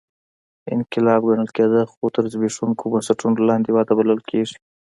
انقلاب 0.75 1.21
ګڼل 1.29 1.49
کېده 1.55 1.81
خو 1.91 2.03
تر 2.15 2.23
زبېښونکو 2.31 2.85
بنسټونو 2.93 3.37
لاندې 3.49 3.69
وده 3.71 3.93
بلل 3.99 4.19
کېږي 4.29 4.55